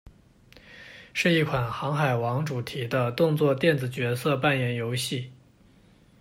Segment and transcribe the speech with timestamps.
[1.13, 5.31] 是一款航海王主题的动作电子角色扮演游戏。